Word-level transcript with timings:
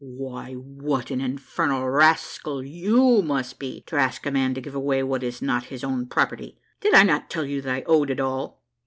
"Why, 0.03 0.53
what 0.53 1.11
an 1.11 1.21
infernal 1.21 1.87
rascal 1.87 2.63
you 2.63 3.21
must 3.21 3.59
be, 3.59 3.83
to 3.85 3.97
ask 3.97 4.25
a 4.25 4.31
man 4.31 4.55
to 4.55 4.61
give 4.61 4.73
away 4.73 5.03
what 5.03 5.21
is 5.21 5.43
not 5.43 5.65
his 5.65 5.83
own 5.83 6.07
property! 6.07 6.57
Did 6.79 6.95
I 6.95 7.03
not 7.03 7.29
tell 7.29 7.45
you 7.45 7.61
that 7.61 7.71
I 7.71 7.83
owed 7.83 8.09
it 8.09 8.19
all? 8.19 8.63